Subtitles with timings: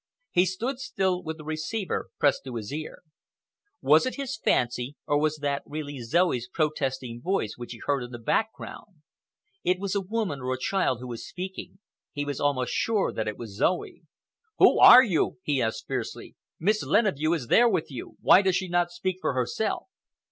[0.31, 3.03] He stood still with the receiver pressed to his ear.
[3.83, 8.09] Was it his fancy, or was that really Zoe's protesting voice which he heard in
[8.09, 8.87] the background?
[9.63, 13.37] It was a woman or a child who was speaking—he was almost sure that it
[13.37, 14.01] was Zoe.
[14.57, 16.35] "Who are you?" he asked fiercely.
[16.59, 18.17] "Miss Leneveu is there with you.
[18.21, 19.83] Why does she not speak for herself?"